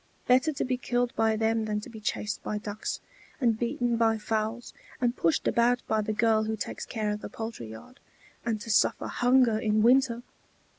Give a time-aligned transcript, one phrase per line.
[0.25, 3.01] Better to be killed by them than to be chased by ducks,
[3.39, 7.29] and beaten by fowls, and pushed about by the girl who takes care of the
[7.29, 7.99] poultry yard,
[8.43, 10.23] and to suffer hunger in winter!"